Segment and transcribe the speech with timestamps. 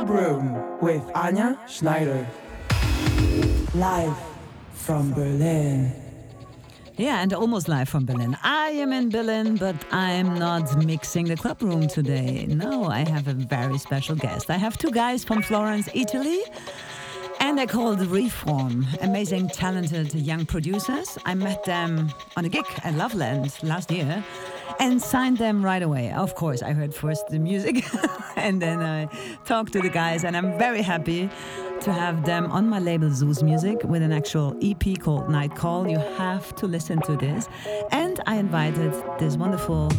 [0.00, 2.26] Club Room with Anja Schneider.
[3.74, 4.16] Live
[4.72, 5.92] from Berlin.
[6.96, 8.34] Yeah, and almost live from Berlin.
[8.42, 12.46] I am in Berlin, but I'm not mixing the club room today.
[12.46, 14.48] No, I have a very special guest.
[14.48, 16.40] I have two guys from Florence, Italy,
[17.40, 18.86] and they're called Reform.
[19.02, 21.18] Amazing, talented young producers.
[21.26, 24.24] I met them on a gig at Loveland last year
[24.80, 26.10] and signed them right away.
[26.10, 27.84] Of course, I heard first the music
[28.36, 29.06] and then I
[29.44, 31.30] talked to the guys, and I'm very happy
[31.82, 35.88] to have them on my label Sous Music with an actual EP called Night Call.
[35.88, 37.48] You have to listen to this.
[37.92, 39.92] And I invited these wonderful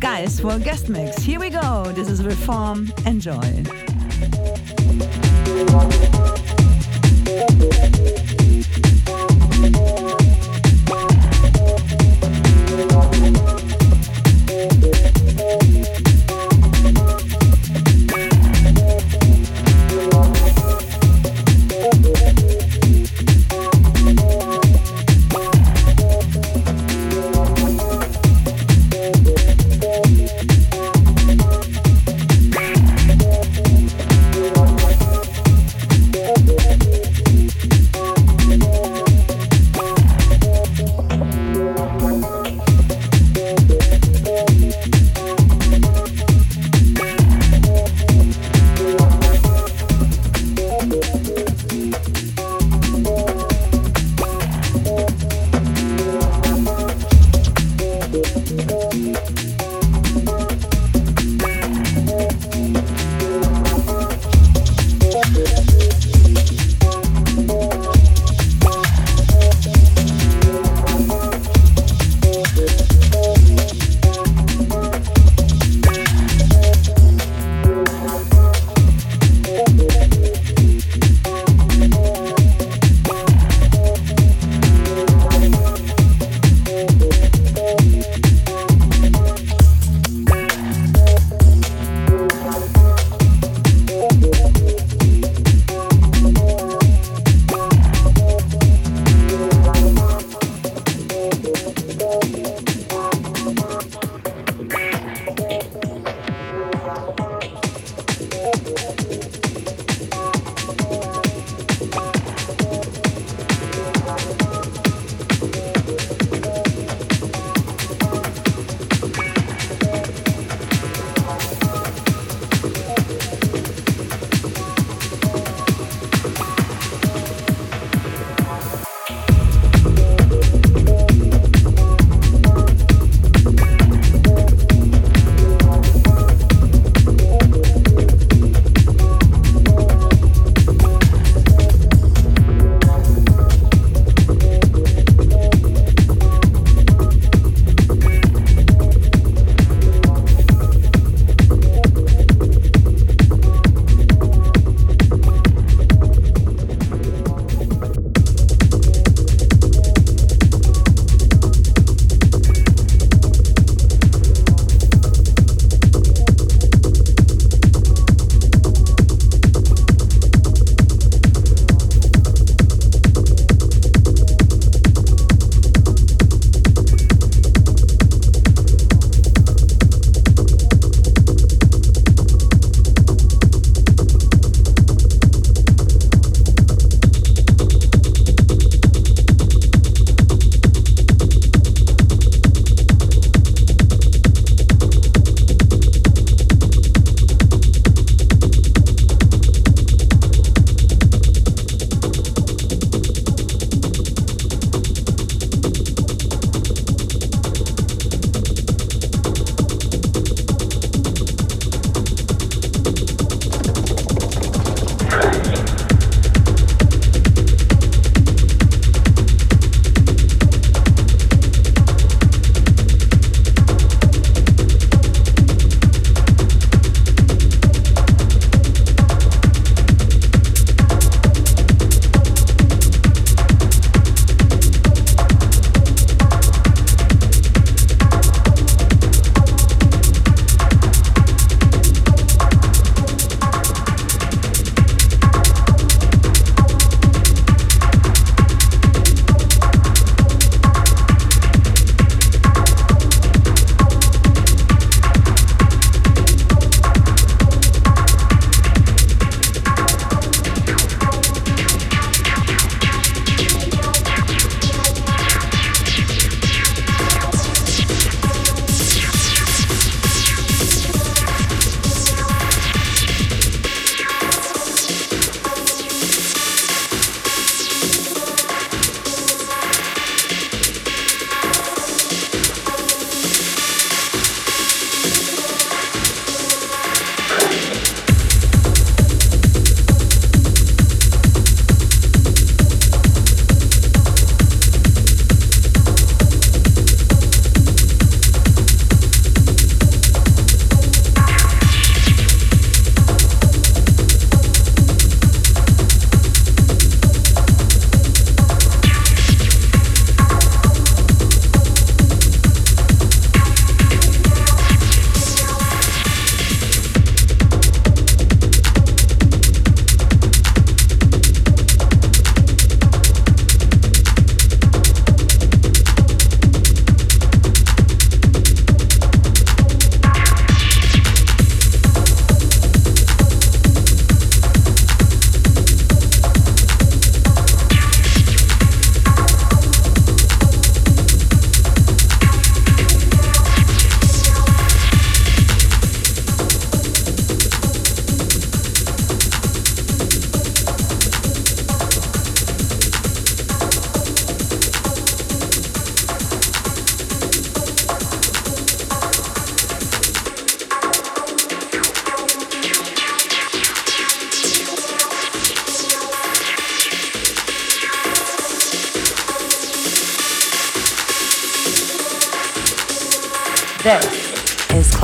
[0.00, 1.18] guys for a guest mix.
[1.18, 1.92] Here we go.
[1.94, 2.92] This is Reform.
[3.06, 3.64] Enjoy.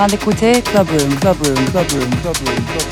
[0.00, 2.89] खालको चाहिँ ग्राहु अब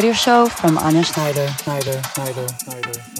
[0.00, 1.46] radio show from Anja Schneider.
[1.62, 3.19] Schneider, Schneider, Schneider,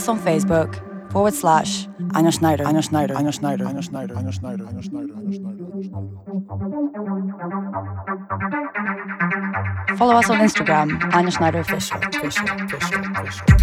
[0.00, 0.80] Us on Facebook.
[1.12, 1.86] Forward slash
[2.16, 5.88] Anja Schneider, Anja Schneider, Anja Schneider, Anja Schneider, Anja Schneider, Anja Schneider, Anja Schneider, Anja
[5.88, 6.16] Schneider.
[9.96, 11.98] Follow us on Instagram, Anja Schneider Official.
[11.98, 13.59] Official, official, official.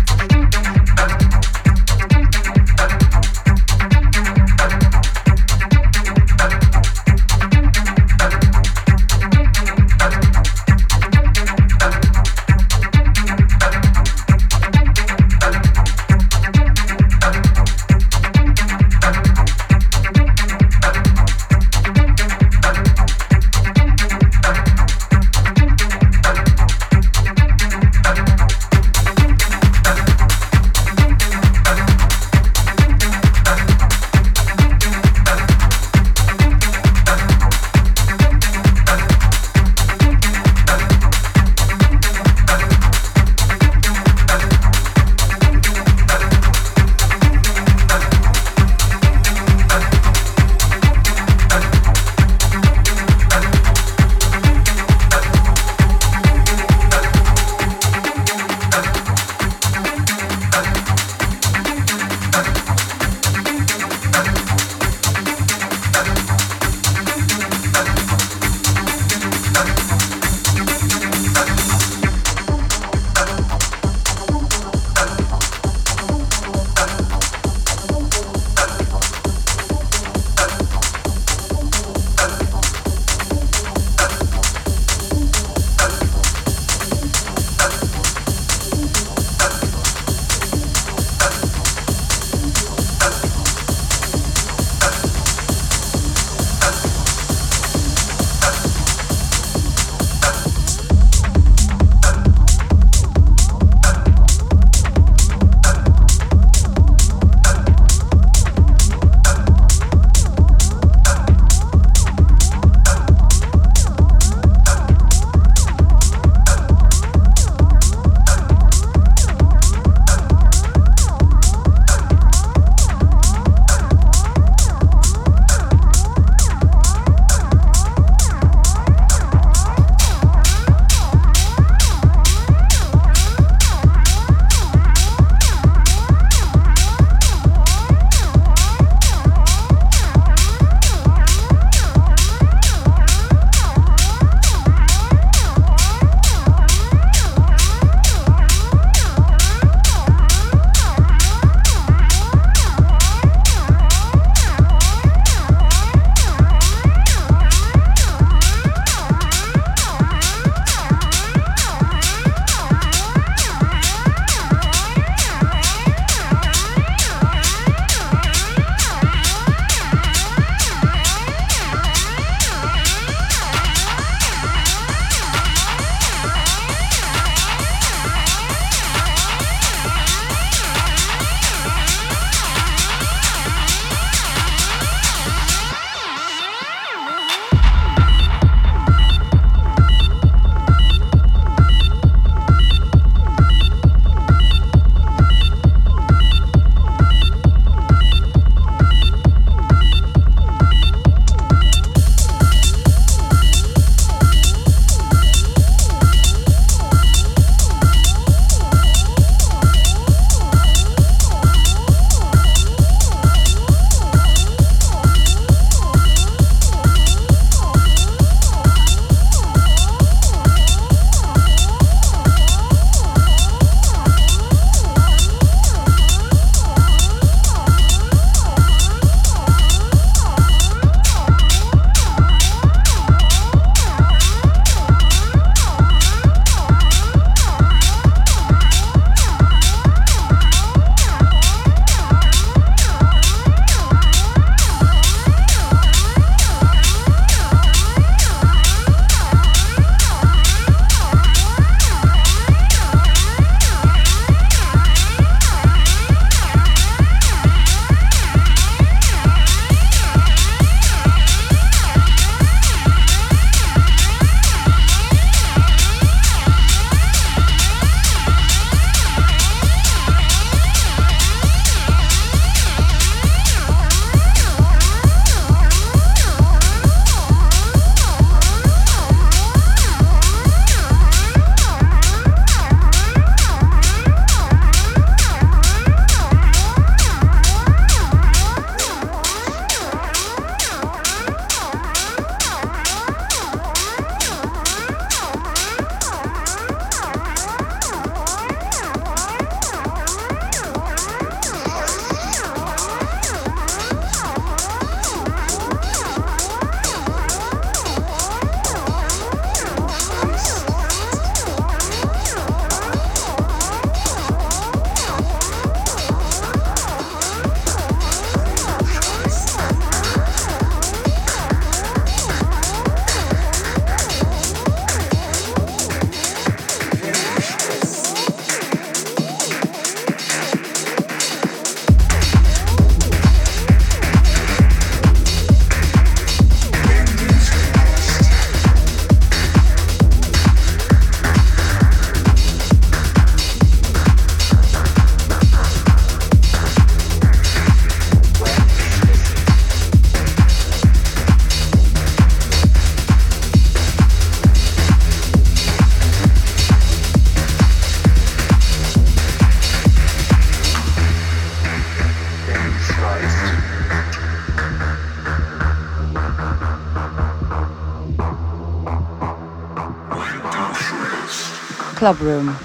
[372.07, 372.55] Club Room,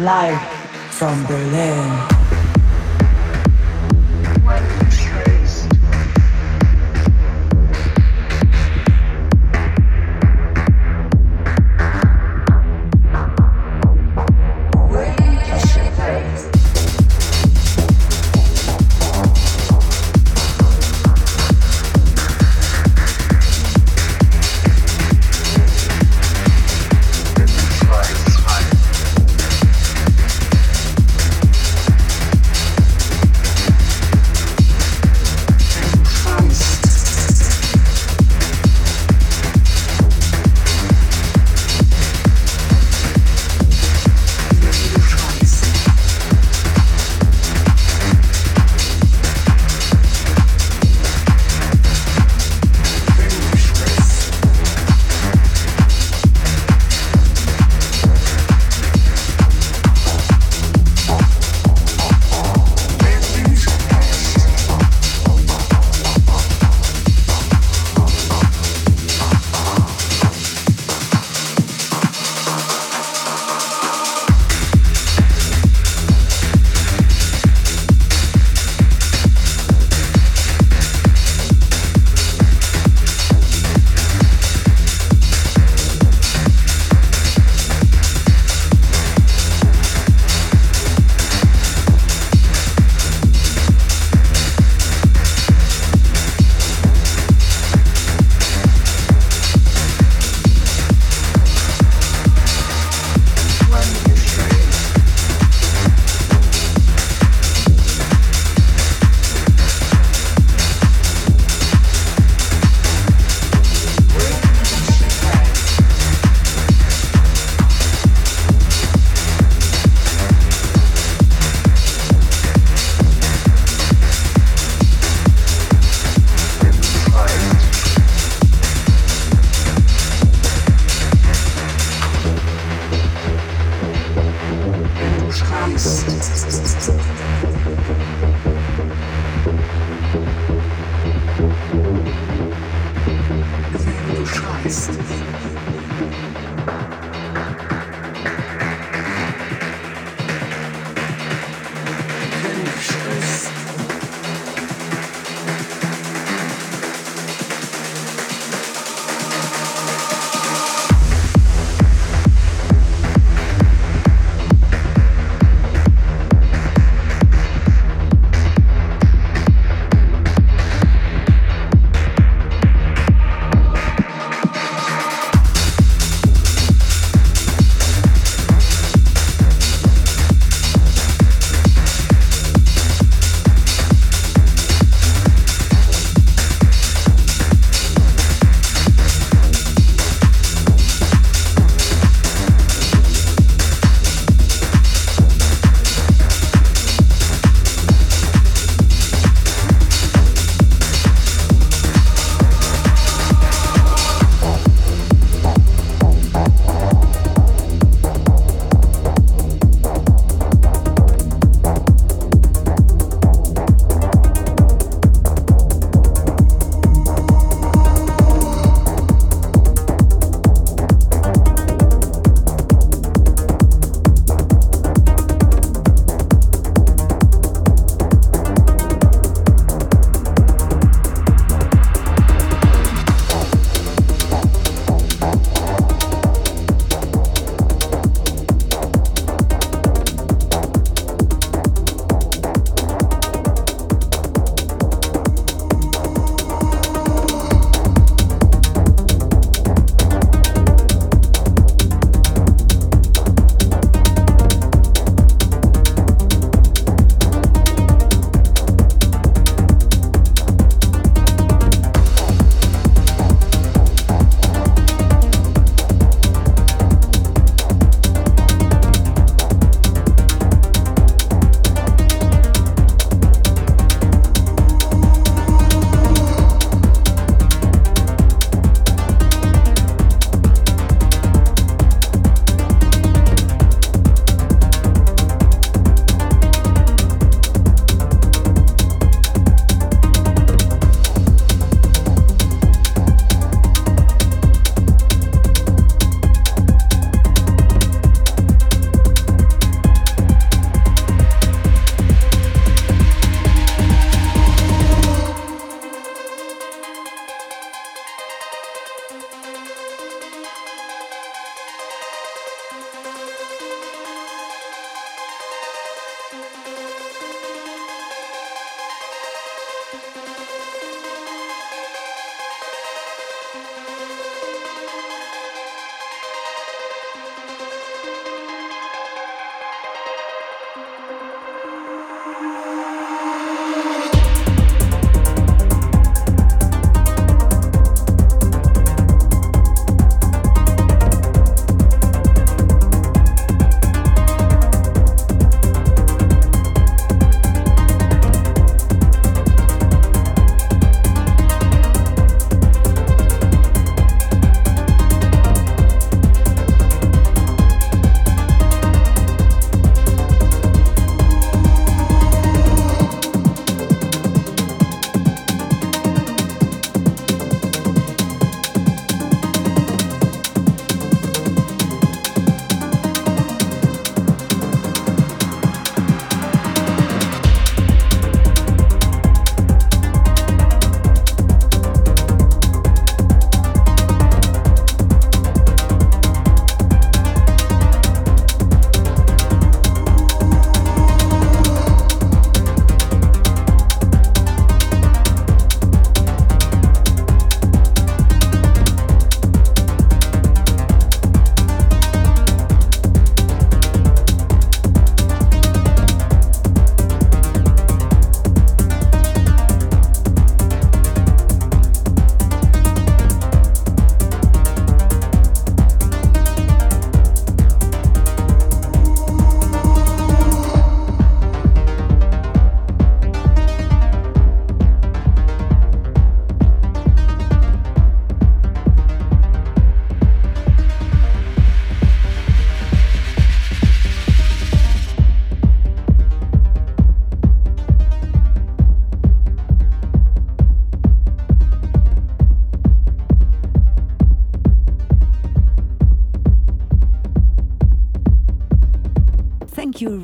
[0.00, 0.42] live
[0.90, 2.17] from Berlin.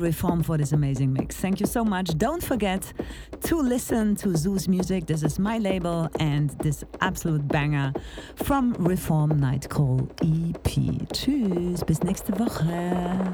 [0.05, 1.35] Reform for this amazing mix.
[1.35, 2.15] Thank you so much.
[2.19, 2.93] Don't forget
[3.41, 5.07] to listen to Sous Music.
[5.07, 7.91] This is my label and this absolute banger
[8.35, 11.09] from Reform Night Call EP.
[11.11, 13.33] Tschüss, bis nächste Woche.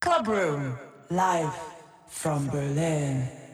[0.00, 0.78] Club Room,
[1.10, 1.54] live
[2.08, 3.45] from Berlin.